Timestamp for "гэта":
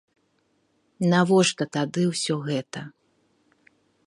2.49-2.79